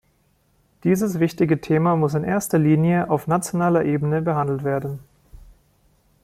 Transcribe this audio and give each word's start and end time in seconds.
Dieses 0.83 1.19
wichtige 1.19 1.61
Thema 1.61 1.95
muss 1.95 2.15
in 2.15 2.23
erster 2.23 2.57
Linie 2.57 3.07
auf 3.11 3.27
nationaler 3.27 3.85
Ebene 3.85 4.23
behandelt 4.23 4.63
werden. 4.63 4.97